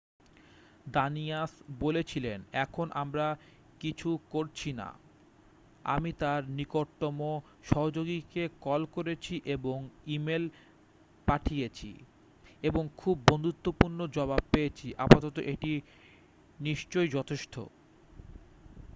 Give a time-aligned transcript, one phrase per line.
[0.87, 1.51] """Danius
[1.79, 3.37] বলেছিলেন """এখন আমরা
[3.79, 4.89] কিছু করছি না।
[5.85, 7.19] আমি তার নিকটতম
[7.63, 9.77] সহযোগীকে কল করেছি এবং
[10.07, 10.43] ইমেল
[11.27, 11.91] পাঠিয়েছি
[12.63, 15.71] এবং খুব বন্ধুত্বপূর্ণ জবাব পেয়েছি। আপাতত এটি
[16.59, 17.55] নিশ্চই যথেষ্ট।""""